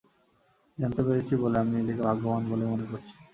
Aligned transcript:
জানতে 0.77 1.01
পেরেছি 1.03 1.33
বলে 1.41 1.55
আমি 1.59 1.71
নিজেকে 1.77 2.01
ভাগ্যবান 2.07 2.43
বলেই 2.49 2.69
মনে 2.71 2.85
করছি। 2.91 3.13